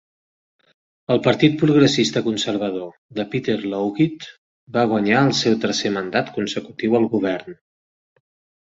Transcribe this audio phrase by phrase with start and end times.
[1.15, 4.27] El Partit Progressista Conservador de Peter Lougheed
[4.79, 7.63] va guanyar el seu tercer mandat consecutiu al govern.